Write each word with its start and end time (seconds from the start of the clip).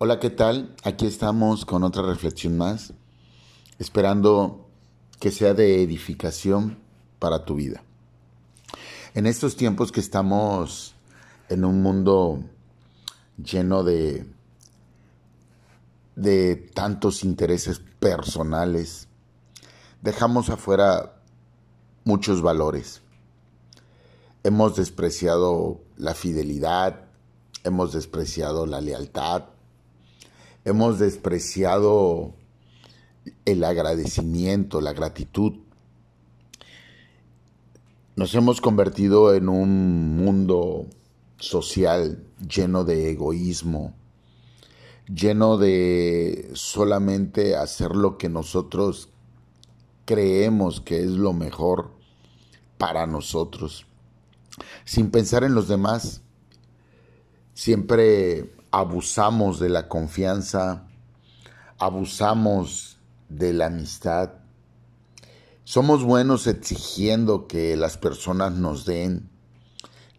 Hola, 0.00 0.20
¿qué 0.20 0.30
tal? 0.30 0.76
Aquí 0.84 1.06
estamos 1.06 1.64
con 1.64 1.82
otra 1.82 2.02
reflexión 2.04 2.56
más, 2.56 2.92
esperando 3.80 4.70
que 5.18 5.32
sea 5.32 5.54
de 5.54 5.82
edificación 5.82 6.78
para 7.18 7.44
tu 7.44 7.56
vida. 7.56 7.82
En 9.14 9.26
estos 9.26 9.56
tiempos 9.56 9.90
que 9.90 9.98
estamos 9.98 10.94
en 11.48 11.64
un 11.64 11.82
mundo 11.82 12.44
lleno 13.42 13.82
de, 13.82 14.24
de 16.14 16.54
tantos 16.54 17.24
intereses 17.24 17.80
personales, 17.98 19.08
dejamos 20.00 20.48
afuera 20.48 21.20
muchos 22.04 22.40
valores. 22.40 23.02
Hemos 24.44 24.76
despreciado 24.76 25.80
la 25.96 26.14
fidelidad, 26.14 27.08
hemos 27.64 27.92
despreciado 27.94 28.64
la 28.64 28.80
lealtad, 28.80 29.57
hemos 30.68 30.98
despreciado 30.98 32.34
el 33.44 33.64
agradecimiento, 33.64 34.80
la 34.80 34.92
gratitud. 34.92 35.54
Nos 38.16 38.34
hemos 38.34 38.60
convertido 38.60 39.34
en 39.34 39.48
un 39.48 40.16
mundo 40.16 40.86
social 41.38 42.22
lleno 42.46 42.84
de 42.84 43.10
egoísmo, 43.10 43.94
lleno 45.06 45.56
de 45.56 46.50
solamente 46.54 47.56
hacer 47.56 47.92
lo 47.92 48.18
que 48.18 48.28
nosotros 48.28 49.08
creemos 50.04 50.80
que 50.80 51.00
es 51.00 51.10
lo 51.10 51.32
mejor 51.32 51.92
para 52.76 53.06
nosotros, 53.06 53.86
sin 54.84 55.10
pensar 55.10 55.44
en 55.44 55.54
los 55.54 55.68
demás. 55.68 56.22
Siempre 57.54 58.57
abusamos 58.70 59.58
de 59.58 59.68
la 59.68 59.88
confianza, 59.88 60.86
abusamos 61.78 62.98
de 63.28 63.52
la 63.52 63.66
amistad. 63.66 64.32
Somos 65.64 66.04
buenos 66.04 66.46
exigiendo 66.46 67.46
que 67.46 67.76
las 67.76 67.98
personas 67.98 68.52
nos 68.52 68.84
den, 68.84 69.30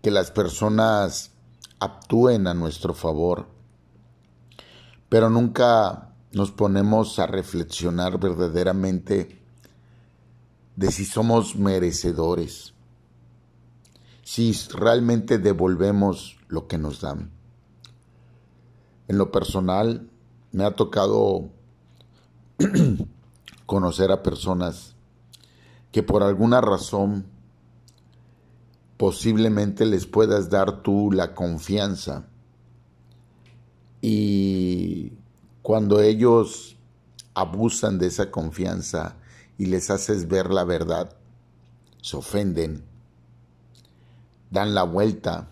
que 0.02 0.11
las 0.11 0.31
personas 0.31 1.31
actúen 1.80 2.47
a 2.47 2.53
nuestro 2.53 2.94
favor, 2.94 3.47
pero 5.09 5.30
nunca 5.30 6.14
nos 6.31 6.52
ponemos 6.52 7.17
a 7.20 7.25
reflexionar 7.25 8.20
verdaderamente 8.20 9.42
de 10.75 10.92
si 10.92 11.05
somos 11.05 11.55
merecedores, 11.55 12.73
si 14.23 14.53
realmente 14.73 15.39
devolvemos 15.39 16.38
lo 16.47 16.67
que 16.67 16.77
nos 16.77 17.02
dan. 17.02 17.39
En 19.09 19.17
lo 19.17 19.31
personal, 19.31 20.07
me 20.52 20.65
ha 20.65 20.75
tocado 20.75 21.49
conocer 23.65 24.11
a 24.11 24.21
personas 24.21 24.95
que 25.91 26.03
por 26.03 26.21
alguna 26.21 26.61
razón 26.61 27.25
posiblemente 28.97 29.87
les 29.87 30.05
puedas 30.05 30.52
dar 30.52 30.83
tú 30.83 31.11
la 31.11 31.33
confianza. 31.33 32.27
Y 33.99 35.13
cuando 35.63 36.02
ellos 36.02 36.77
abusan 37.33 37.97
de 37.97 38.05
esa 38.05 38.30
confianza 38.30 39.15
y 39.57 39.65
les 39.65 39.89
haces 39.89 40.27
ver 40.27 40.52
la 40.52 40.65
verdad, 40.65 41.17
se 42.03 42.15
ofenden, 42.15 42.83
dan 44.52 44.75
la 44.75 44.83
vuelta, 44.83 45.49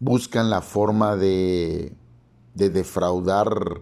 buscan 0.00 0.50
la 0.50 0.62
forma 0.62 1.14
de 1.14 1.97
de 2.58 2.70
defraudar, 2.70 3.80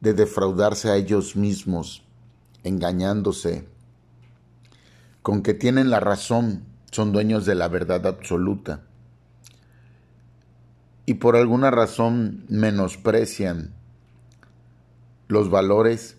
de 0.00 0.14
defraudarse 0.14 0.88
a 0.88 0.96
ellos 0.96 1.36
mismos, 1.36 2.02
engañándose, 2.62 3.68
con 5.20 5.42
que 5.42 5.52
tienen 5.52 5.90
la 5.90 6.00
razón, 6.00 6.64
son 6.90 7.12
dueños 7.12 7.44
de 7.44 7.54
la 7.54 7.68
verdad 7.68 8.06
absoluta. 8.06 8.84
Y 11.04 11.14
por 11.14 11.36
alguna 11.36 11.70
razón 11.70 12.46
menosprecian 12.48 13.74
los 15.28 15.50
valores 15.50 16.16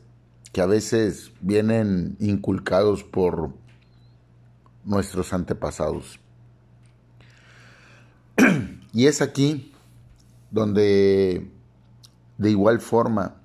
que 0.51 0.61
a 0.61 0.67
veces 0.67 1.31
vienen 1.41 2.15
inculcados 2.19 3.03
por 3.03 3.49
nuestros 4.83 5.33
antepasados. 5.33 6.19
y 8.93 9.07
es 9.07 9.23
aquí 9.23 9.71
donde 10.51 11.54
de 12.37 12.51
igual 12.51 12.79
forma, 12.79 13.35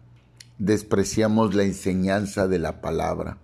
despreciamos 0.58 1.54
la 1.54 1.62
enseñanza 1.62 2.48
de 2.48 2.58
la 2.58 2.80
palabra, 2.80 3.38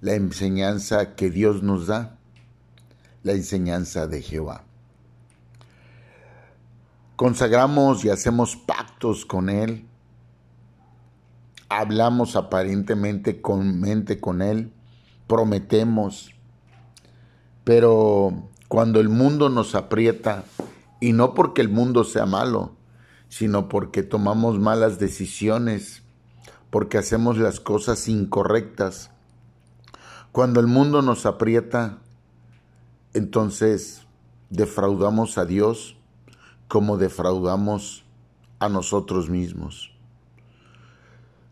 la 0.00 0.14
enseñanza 0.14 1.14
que 1.14 1.30
Dios 1.30 1.62
nos 1.62 1.86
da, 1.86 2.18
la 3.22 3.32
enseñanza 3.32 4.06
de 4.06 4.22
Jehová. 4.22 4.64
Consagramos 7.16 8.04
y 8.04 8.10
hacemos 8.10 8.56
pactos 8.56 9.26
con 9.26 9.48
Él, 9.48 9.86
hablamos 11.68 12.36
aparentemente 12.36 13.40
con 13.40 13.80
mente 13.80 14.20
con 14.20 14.42
Él, 14.42 14.72
prometemos, 15.26 16.34
pero 17.64 18.48
cuando 18.68 19.00
el 19.00 19.08
mundo 19.08 19.48
nos 19.48 19.74
aprieta, 19.74 20.44
y 21.00 21.12
no 21.12 21.34
porque 21.34 21.60
el 21.60 21.68
mundo 21.68 22.04
sea 22.04 22.26
malo, 22.26 22.77
sino 23.28 23.68
porque 23.68 24.02
tomamos 24.02 24.58
malas 24.58 24.98
decisiones, 24.98 26.02
porque 26.70 26.98
hacemos 26.98 27.38
las 27.38 27.60
cosas 27.60 28.08
incorrectas. 28.08 29.10
Cuando 30.32 30.60
el 30.60 30.66
mundo 30.66 31.02
nos 31.02 31.26
aprieta, 31.26 31.98
entonces 33.14 34.06
defraudamos 34.50 35.38
a 35.38 35.44
Dios 35.44 35.96
como 36.68 36.98
defraudamos 36.98 38.04
a 38.58 38.68
nosotros 38.68 39.30
mismos, 39.30 39.92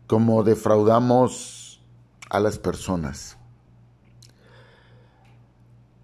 como 0.05 0.43
defraudamos 0.43 1.81
a 2.29 2.39
las 2.39 2.59
personas. 2.59 3.37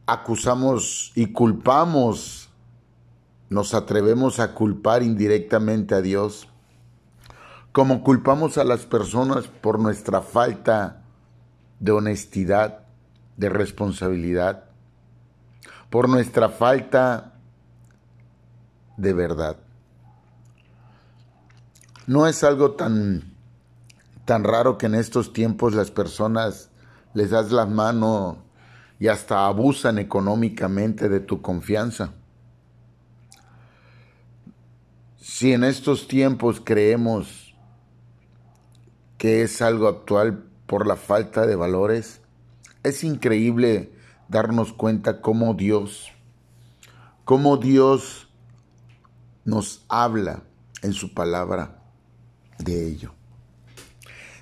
Acusamos 0.06 1.12
y 1.16 1.28
culpamos 1.28 2.43
nos 3.54 3.76
atrevemos 3.76 4.40
a 4.40 4.56
culpar 4.56 5.04
indirectamente 5.04 5.94
a 5.94 6.02
Dios, 6.02 6.48
como 7.72 8.04
culpamos 8.04 8.58
a 8.58 8.64
las 8.64 8.86
personas 8.88 9.48
por 9.48 9.80
nuestra 9.80 10.22
falta 10.22 11.04
de 11.80 11.92
honestidad, 11.92 12.80
de 13.38 13.50
responsabilidad, 13.50 14.66
por 15.92 16.10
nuestra 16.10 16.50
falta 16.50 17.34
de 18.98 19.14
verdad. 19.14 19.58
No 22.08 22.26
es 22.26 22.44
algo 22.44 22.72
tan, 22.72 23.36
tan 24.26 24.44
raro 24.44 24.80
que 24.80 24.88
en 24.88 24.96
estos 24.96 25.32
tiempos 25.32 25.76
las 25.76 25.92
personas 25.92 26.70
les 27.14 27.30
das 27.30 27.52
la 27.52 27.68
mano 27.68 28.38
y 29.00 29.10
hasta 29.10 29.46
abusan 29.46 30.00
económicamente 30.00 31.08
de 31.08 31.20
tu 31.20 31.42
confianza. 31.42 32.14
Si 35.44 35.52
en 35.52 35.66
estos 35.66 36.08
tiempos 36.08 36.62
creemos 36.64 37.54
que 39.18 39.42
es 39.42 39.62
algo 39.62 39.90
actual 39.90 40.46
por 40.68 40.88
la 40.88 40.96
falta 40.96 41.46
de 41.46 41.58
valores, 41.58 42.22
es 42.84 43.04
increíble 43.04 43.92
darnos 44.30 44.72
cuenta 44.72 45.20
cómo 45.20 45.54
Dios, 45.54 46.08
cómo 47.26 47.58
Dios 47.58 48.30
nos 49.44 49.84
habla 49.90 50.44
en 50.82 50.94
su 50.94 51.14
palabra 51.14 51.84
de 52.60 52.88
ello. 52.88 53.14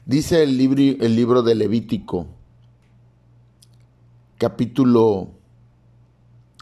Dice 0.06 0.44
el 0.44 0.56
libro, 0.56 0.84
el 1.04 1.16
libro 1.16 1.42
de 1.42 1.56
Levítico, 1.56 2.28
capítulo 4.38 5.32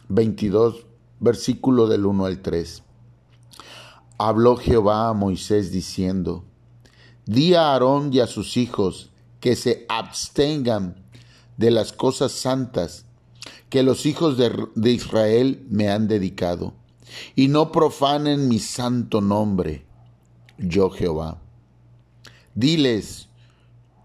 22, 0.07 0.85
versículo 1.19 1.87
del 1.87 2.05
1 2.05 2.25
al 2.25 2.41
3 2.41 2.83
habló 4.19 4.57
Jehová 4.57 5.09
a 5.09 5.13
Moisés 5.13 5.71
diciendo, 5.71 6.43
Di 7.25 7.55
a 7.55 7.71
Aarón 7.71 8.13
y 8.13 8.19
a 8.19 8.27
sus 8.27 8.57
hijos 8.57 9.09
que 9.39 9.55
se 9.55 9.85
abstengan 9.87 10.95
de 11.57 11.71
las 11.71 11.93
cosas 11.93 12.33
santas 12.33 13.05
que 13.69 13.81
los 13.81 14.05
hijos 14.05 14.37
de, 14.37 14.51
de, 14.75 14.91
Israel 14.91 15.65
me 15.69 15.89
han 15.89 16.07
dedicado, 16.07 16.73
y 17.35 17.47
no 17.47 17.71
profanen 17.71 18.47
mi 18.47 18.59
santo 18.59 19.21
nombre, 19.21 19.85
yo 20.57 20.89
Jehová. 20.89 21.39
Diles, 22.55 23.29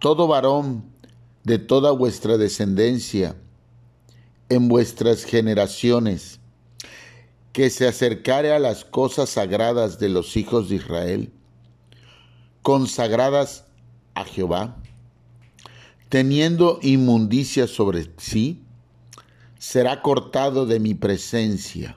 todo 0.01 0.29
varón 0.29 0.85
de 1.43 1.59
toda 1.59 1.91
vuestra 1.91 2.37
descendencia, 2.37 3.37
en 4.49 4.69
vuestras 4.69 5.25
generaciones, 5.25 6.41
que 7.55 7.71
se 7.71 7.87
acercare 7.87 8.53
a 8.53 8.59
las 8.59 8.85
cosas 8.85 9.31
sagradas 9.31 10.01
de 10.01 10.09
los 10.09 10.37
hijos 10.37 10.69
de 10.69 10.75
Israel, 10.75 11.33
consagradas 12.63 13.65
a 14.15 14.25
Jehová, 14.25 14.77
teniendo 16.09 16.81
inmundicia 16.83 17.69
sobre 17.69 18.11
sí, 18.17 18.65
será 19.57 20.03
cortado 20.03 20.67
de 20.67 20.81
mi 20.81 20.95
presencia, 20.95 21.97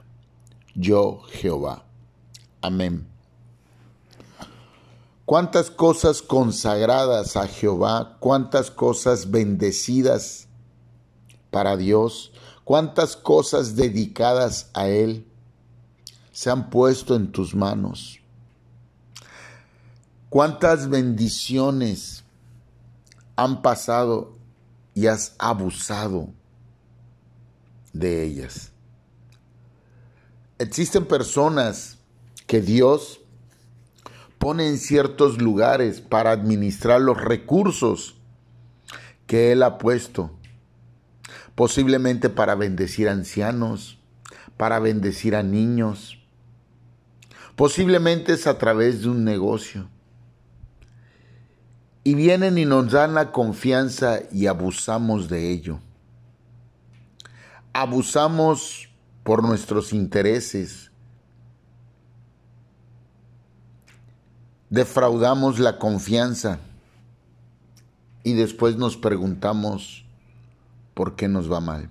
yo 0.76 1.22
Jehová. 1.32 1.84
Amén. 2.62 3.08
Cuántas 5.24 5.72
cosas 5.72 6.22
consagradas 6.22 7.36
a 7.36 7.48
Jehová, 7.48 8.16
cuántas 8.20 8.70
cosas 8.70 9.32
bendecidas 9.32 10.46
para 11.50 11.76
Dios, 11.76 12.30
cuántas 12.62 13.16
cosas 13.16 13.74
dedicadas 13.74 14.70
a 14.72 14.86
Él 14.88 15.24
se 16.38 16.50
han 16.50 16.70
puesto 16.70 17.16
en 17.16 17.32
tus 17.32 17.52
manos. 17.52 18.20
Cuántas 20.28 20.88
bendiciones 20.88 22.22
han 23.34 23.60
pasado 23.60 24.36
y 24.94 25.08
has 25.08 25.34
abusado 25.40 26.28
de 27.92 28.22
ellas. 28.22 28.70
Existen 30.60 31.06
personas 31.06 31.98
que 32.46 32.60
Dios 32.60 33.20
pone 34.38 34.68
en 34.68 34.78
ciertos 34.78 35.42
lugares 35.42 36.00
para 36.00 36.30
administrar 36.30 37.00
los 37.00 37.20
recursos 37.20 38.14
que 39.26 39.50
Él 39.50 39.64
ha 39.64 39.76
puesto, 39.76 40.30
posiblemente 41.56 42.28
para 42.30 42.54
bendecir 42.54 43.08
a 43.08 43.12
ancianos, 43.12 43.98
para 44.56 44.78
bendecir 44.78 45.34
a 45.34 45.42
niños, 45.42 46.17
posiblemente 47.58 48.34
es 48.34 48.46
a 48.46 48.56
través 48.56 49.02
de 49.02 49.08
un 49.08 49.24
negocio 49.24 49.88
y 52.04 52.14
vienen 52.14 52.56
y 52.56 52.64
nos 52.64 52.92
dan 52.92 53.14
la 53.14 53.32
confianza 53.32 54.20
y 54.30 54.46
abusamos 54.46 55.28
de 55.28 55.50
ello. 55.50 55.80
Abusamos 57.72 58.88
por 59.24 59.42
nuestros 59.42 59.92
intereses. 59.92 60.92
Defraudamos 64.70 65.58
la 65.58 65.80
confianza 65.80 66.60
y 68.22 68.34
después 68.34 68.76
nos 68.76 68.96
preguntamos 68.96 70.04
por 70.94 71.16
qué 71.16 71.26
nos 71.26 71.50
va 71.50 71.58
mal. 71.58 71.90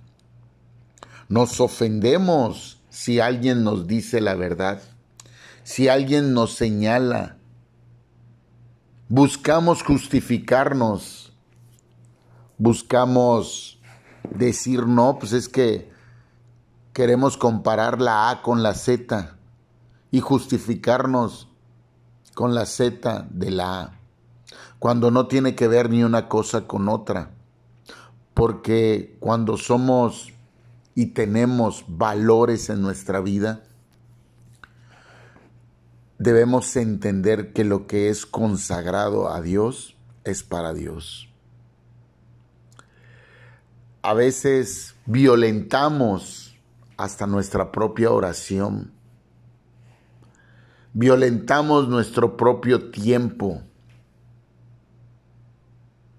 Nos 1.28 1.60
ofendemos 1.60 2.80
si 2.90 3.20
alguien 3.20 3.66
nos 3.66 3.86
dice 3.86 4.22
la 4.22 4.36
verdad, 4.36 4.81
si 5.68 5.90
alguien 5.90 6.34
nos 6.34 6.54
señala. 6.54 7.36
Buscamos 9.10 9.84
justificarnos, 9.84 11.34
buscamos 12.58 13.78
decir 14.34 14.88
no, 14.88 15.19
pues 15.19 15.34
es 15.34 15.50
que 15.50 15.92
queremos 16.94 17.36
comparar 17.36 18.00
la 18.00 18.30
A 18.30 18.42
con 18.44 18.64
la 18.64 18.75
Z 18.75 19.36
y 20.10 20.22
justificarnos 20.22 21.50
con 22.34 22.56
la 22.56 22.66
Z 22.66 23.28
de 23.30 23.52
la 23.52 23.81
A, 23.81 24.00
cuando 24.80 25.12
no 25.12 25.28
tiene 25.28 25.54
que 25.54 25.68
ver 25.68 25.90
ni 25.90 26.02
una 26.02 26.30
cosa 26.30 26.66
con 26.66 26.88
otra, 26.88 27.31
porque 28.34 29.18
cuando 29.20 29.58
somos 29.58 30.31
y 30.96 31.08
tenemos 31.08 31.84
valores 31.90 32.70
en 32.70 32.81
nuestra 32.81 33.20
vida, 33.20 33.67
debemos 36.19 36.75
entender 36.75 37.54
que 37.54 37.64
lo 37.64 37.88
que 37.88 38.10
es 38.10 38.25
consagrado 38.25 39.31
a 39.31 39.42
Dios 39.42 39.96
es 40.24 40.44
para 40.44 40.74
Dios. 40.74 41.30
A 44.02 44.14
veces 44.14 44.96
violentamos 45.06 46.56
hasta 46.98 47.28
nuestra 47.28 47.72
propia 47.72 48.12
oración. 48.12 48.92
Violentamos 50.94 51.88
nuestro 51.88 52.38
propio 52.38 52.90
tiempo 52.90 53.62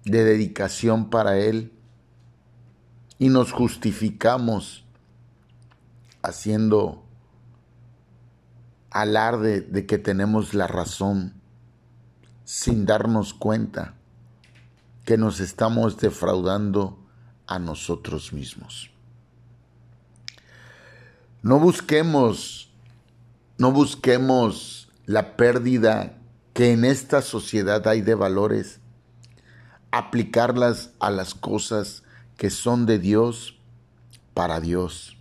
de 0.05 0.23
dedicación 0.23 1.09
para 1.09 1.37
Él 1.37 1.73
y 3.17 3.29
nos 3.29 3.51
justificamos 3.51 4.85
haciendo 6.21 7.03
alarde 8.91 9.61
de 9.61 9.85
que 9.85 9.97
tenemos 9.97 10.53
la 10.53 10.67
razón 10.67 11.33
sin 12.43 12.85
darnos 12.85 13.33
cuenta 13.33 13.93
que 15.05 15.17
nos 15.17 15.39
estamos 15.39 15.97
defraudando 15.97 16.99
a 17.45 17.59
nosotros 17.59 18.33
mismos. 18.33 18.91
No 21.41 21.59
busquemos, 21.59 22.71
no 23.57 23.71
busquemos 23.71 24.89
la 25.05 25.37
pérdida 25.37 26.17
que 26.53 26.71
en 26.73 26.85
esta 26.85 27.21
sociedad 27.21 27.87
hay 27.87 28.01
de 28.01 28.15
valores, 28.15 28.79
aplicarlas 29.91 30.91
a 30.99 31.09
las 31.09 31.33
cosas 31.33 32.03
que 32.35 32.49
son 32.49 32.85
de 32.85 32.99
Dios 32.99 33.59
para 34.33 34.59
Dios. 34.59 35.18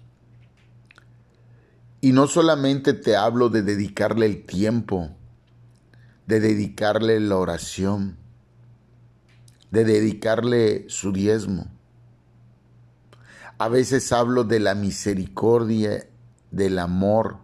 Y 2.00 2.12
no 2.12 2.28
solamente 2.28 2.92
te 2.92 3.16
hablo 3.16 3.48
de 3.48 3.62
dedicarle 3.62 4.26
el 4.26 4.44
tiempo, 4.44 5.10
de 6.26 6.40
dedicarle 6.40 7.18
la 7.18 7.36
oración, 7.36 8.16
de 9.70 9.84
dedicarle 9.84 10.84
su 10.88 11.12
diezmo. 11.12 11.66
A 13.58 13.68
veces 13.68 14.12
hablo 14.12 14.44
de 14.44 14.60
la 14.60 14.76
misericordia, 14.76 16.06
del 16.50 16.78
amor. 16.78 17.38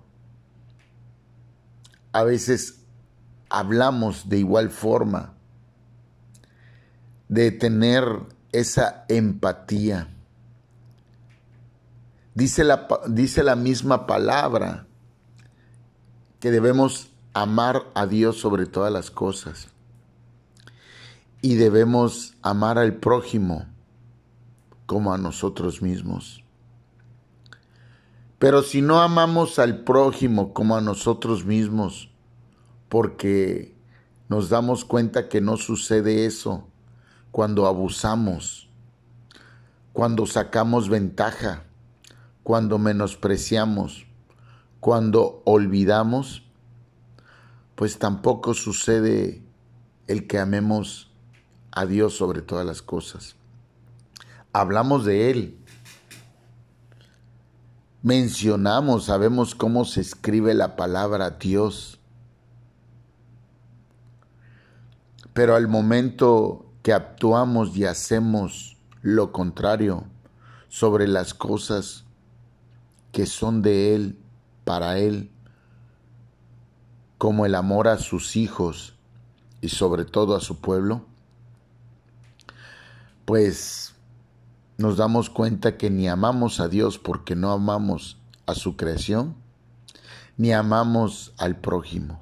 A 2.13 2.23
veces 2.23 2.81
hablamos 3.49 4.29
de 4.29 4.39
igual 4.39 4.71
forma 4.71 5.35
de 7.29 7.51
tener 7.51 8.05
esa 8.53 9.05
empatía 9.09 10.14
Dice 12.35 12.65
la, 12.65 12.89
dice 13.09 13.43
la 13.45 13.57
misma 13.57 14.07
palabra 14.07 14.87
que 16.41 16.51
debemos 16.51 17.11
amar 17.33 17.85
a 17.95 18.07
Dios 18.07 18.39
sobre 18.39 18.67
todas 18.67 18.93
las 18.93 19.11
cosas 19.11 19.69
y 21.43 21.55
debemos 21.57 22.35
amar 22.43 22.79
al 22.79 22.95
prójimo 22.95 23.67
como 24.87 25.13
a 25.13 25.19
nosotros 25.19 25.83
mismos. 25.83 26.43
Pero 28.39 28.63
si 28.63 28.83
no 28.83 29.01
amamos 29.01 29.59
al 29.59 29.85
prójimo 29.85 30.53
como 30.53 30.77
a 30.77 30.81
nosotros 30.81 31.45
mismos, 31.45 32.11
porque 32.89 33.75
nos 34.29 34.49
damos 34.49 34.85
cuenta 34.85 35.29
que 35.29 35.41
no 35.41 35.57
sucede 35.57 36.27
eso 36.27 36.67
cuando 37.31 37.67
abusamos, 37.67 38.69
cuando 39.93 40.27
sacamos 40.27 40.89
ventaja, 40.89 41.65
cuando 42.45 42.79
menospreciamos, 42.79 44.07
cuando 44.79 45.43
olvidamos, 45.47 46.43
pues 47.75 47.99
tampoco 47.99 48.53
sucede 48.53 49.43
el 50.07 50.27
que 50.27 50.39
amemos 50.39 51.11
a 51.73 51.87
Dios 51.87 52.15
sobre 52.17 52.43
todas 52.43 52.67
las 52.67 52.83
cosas. 52.83 53.35
Hablamos 54.53 55.07
de 55.07 55.31
Él, 55.31 55.59
mencionamos, 58.03 59.07
sabemos 59.07 59.55
cómo 59.55 59.87
se 59.87 60.03
escribe 60.03 60.53
la 60.53 60.77
palabra 60.77 61.31
Dios, 61.31 61.99
pero 65.33 65.57
al 65.57 65.67
momento 65.67 66.67
que 66.83 66.93
actuamos 66.93 67.75
y 67.75 67.87
hacemos 67.87 68.77
lo 69.01 69.33
contrario 69.33 70.05
sobre 70.69 71.09
las 71.09 71.33
cosas 71.33 72.05
que 73.15 73.27
son 73.27 73.63
de 73.63 73.95
Él, 73.95 74.19
para 74.65 74.99
Él, 74.99 75.31
como 77.17 77.47
el 77.47 77.55
amor 77.55 77.87
a 77.87 77.97
sus 77.97 78.35
hijos 78.35 78.97
y 79.61 79.69
sobre 79.69 80.05
todo 80.05 80.35
a 80.35 80.41
su 80.41 80.61
pueblo, 80.61 81.07
pues 83.25 83.95
nos 84.79 84.97
damos 84.97 85.31
cuenta 85.31 85.79
que 85.79 85.91
ni 85.91 86.09
amamos 86.09 86.59
a 86.59 86.67
Dios 86.67 86.99
porque 86.99 87.37
no 87.37 87.53
amamos 87.53 88.19
a 88.47 88.55
su 88.57 88.77
creación, 88.77 89.37
ni 90.37 90.53
amamos 90.53 91.33
al 91.39 91.57
prójimo, 91.61 92.21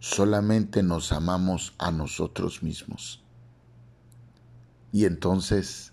solamente 0.00 0.82
nos 0.82 1.12
amamos 1.12 1.72
a 1.78 1.92
nosotros 1.92 2.64
mismos. 2.64 3.22
Y 4.90 5.04
entonces 5.04 5.92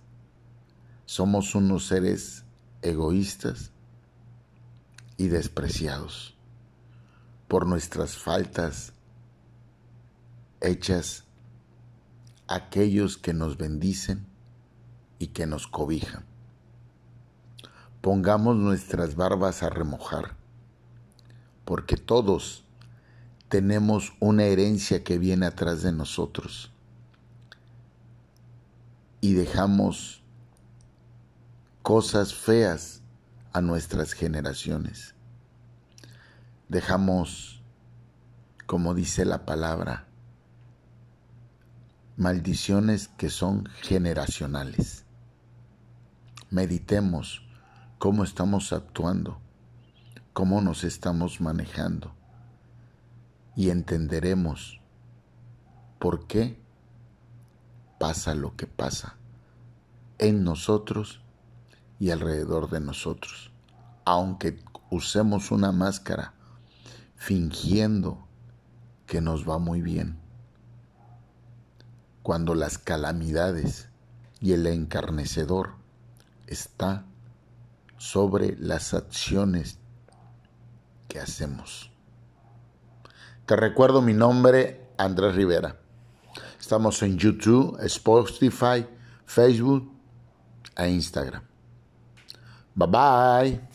somos 1.05 1.53
unos 1.53 1.85
seres 1.85 2.45
egoístas 2.81 3.71
y 5.17 5.27
despreciados 5.27 6.35
por 7.47 7.65
nuestras 7.65 8.17
faltas 8.17 8.93
hechas 10.61 11.25
aquellos 12.47 13.17
que 13.17 13.33
nos 13.33 13.57
bendicen 13.57 14.25
y 15.19 15.27
que 15.27 15.45
nos 15.45 15.67
cobijan. 15.67 16.25
Pongamos 18.01 18.55
nuestras 18.55 19.15
barbas 19.15 19.61
a 19.61 19.69
remojar, 19.69 20.35
porque 21.65 21.97
todos 21.97 22.63
tenemos 23.49 24.13
una 24.19 24.45
herencia 24.45 25.03
que 25.03 25.17
viene 25.17 25.45
atrás 25.45 25.81
de 25.81 25.91
nosotros 25.91 26.71
y 29.21 29.33
dejamos 29.33 30.23
cosas 31.81 32.33
feas 32.33 33.01
a 33.53 33.61
nuestras 33.61 34.13
generaciones. 34.13 35.15
Dejamos, 36.67 37.63
como 38.65 38.93
dice 38.93 39.25
la 39.25 39.45
palabra, 39.45 40.07
maldiciones 42.17 43.07
que 43.07 43.29
son 43.29 43.65
generacionales. 43.81 45.05
Meditemos 46.49 47.47
cómo 47.97 48.23
estamos 48.23 48.73
actuando, 48.73 49.39
cómo 50.33 50.61
nos 50.61 50.83
estamos 50.83 51.41
manejando 51.41 52.13
y 53.55 53.69
entenderemos 53.69 54.81
por 55.97 56.27
qué 56.27 56.61
pasa 57.99 58.35
lo 58.35 58.55
que 58.55 58.67
pasa 58.67 59.15
en 60.17 60.43
nosotros 60.43 61.21
y 61.99 62.11
alrededor 62.11 62.69
de 62.69 62.79
nosotros. 62.79 63.51
Aunque 64.05 64.63
usemos 64.89 65.51
una 65.51 65.71
máscara 65.71 66.33
fingiendo 67.15 68.25
que 69.05 69.21
nos 69.21 69.47
va 69.47 69.59
muy 69.59 69.81
bien. 69.81 70.17
Cuando 72.23 72.55
las 72.55 72.77
calamidades 72.77 73.89
y 74.39 74.53
el 74.53 74.65
encarnecedor 74.67 75.73
está 76.47 77.05
sobre 77.97 78.55
las 78.57 78.93
acciones 78.93 79.79
que 81.07 81.19
hacemos. 81.19 81.91
Te 83.45 83.55
recuerdo 83.55 84.01
mi 84.01 84.13
nombre, 84.13 84.87
Andrés 84.97 85.35
Rivera. 85.35 85.75
Estamos 86.59 87.01
en 87.01 87.17
YouTube, 87.17 87.77
Spotify, 87.81 88.85
Facebook 89.25 89.91
e 90.77 90.89
Instagram. 90.89 91.48
Bye 92.79 92.87
bye. 92.87 93.68